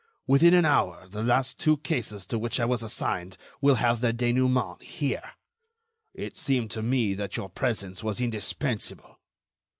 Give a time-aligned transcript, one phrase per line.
[0.25, 4.11] Within an hour, the last two cases to which I was assigned will have their
[4.11, 5.33] dénouement here.
[6.15, 9.19] It seemed to me that your presence was indispensable."